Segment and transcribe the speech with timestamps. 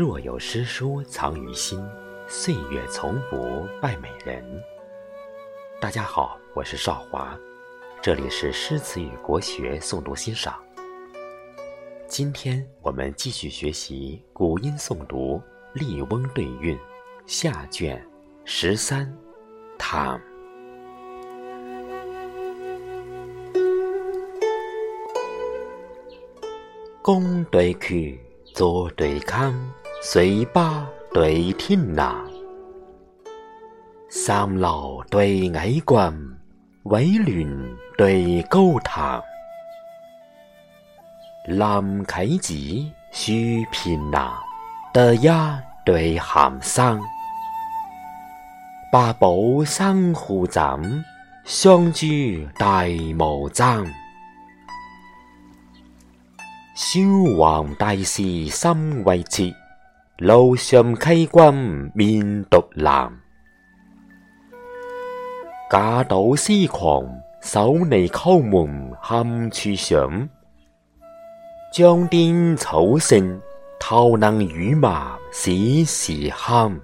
[0.00, 1.78] 若有诗书藏于心，
[2.26, 4.42] 岁月从不败美人。
[5.78, 7.38] 大家好，我是少华，
[8.00, 10.58] 这里是诗词与国学诵读欣赏。
[12.08, 15.36] 今天我们继续学习古音诵读
[15.78, 16.74] 《笠翁对韵》
[17.26, 18.02] 下卷
[18.46, 19.14] 十三，
[19.76, 20.18] 唐。
[27.02, 28.18] 公对曲，
[28.54, 29.52] 坐对康，
[30.02, 32.10] 岁把对天南。
[34.08, 36.10] 三老对矮冠，
[36.84, 39.22] 威伦对高堂。
[41.46, 44.32] 南开济，须平南，
[44.90, 46.98] 德雅对寒桑。
[48.90, 50.82] 八宝三虎藏，
[51.44, 52.88] 相聚戴
[53.18, 53.86] 帽章。
[56.74, 56.98] 小
[57.36, 59.54] 王大事心为切，
[60.20, 63.10] 路上溪君面独蓝。
[65.70, 67.08] 家道私狂，
[67.40, 70.28] 守泥叩门喊处响。
[71.72, 73.40] 江边草盛，
[73.78, 76.78] 涛能羽马时时喊。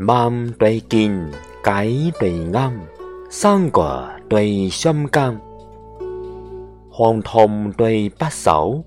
[0.00, 1.30] 万对见，
[1.62, 2.72] 计对啱，
[3.30, 5.40] 三国对相间。
[6.90, 8.82] 黄铜对不朽，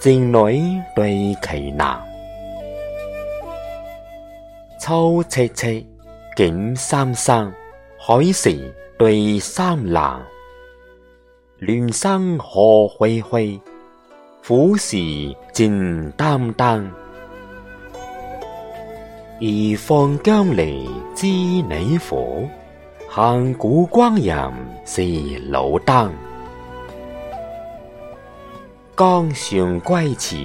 [0.00, 2.02] 正女对奇男。
[4.80, 5.86] 秋凄凄，
[6.36, 7.52] 景三生，
[7.98, 8.74] 海时。
[8.96, 10.22] 对三郎，
[11.58, 13.60] 乱生何恢恢，
[14.46, 14.96] 虎时
[15.52, 16.88] 尽担当。
[19.40, 22.48] 一方江离知你府，
[23.08, 24.52] 函谷关人
[24.86, 25.02] 是
[25.48, 26.08] 老登。
[28.96, 30.36] 江上归池，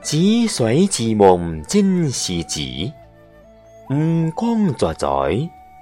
[0.00, 0.16] 紫
[0.48, 2.60] 水自梦真是子。
[3.90, 5.06] 五光在在，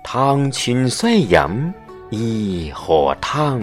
[0.03, 1.73] 唐泉水饮。
[2.11, 3.63] 亦何汤。